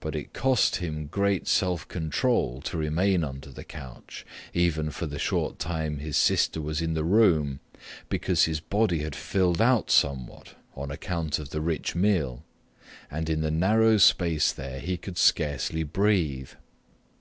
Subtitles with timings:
[0.00, 5.20] But it cost him great self control to remain under the couch, even for the
[5.20, 7.60] short time his sister was in the room,
[8.08, 12.42] because his body had filled out somewhat on account of the rich meal
[13.08, 16.50] and in the narrow space there he could scarcely breathe.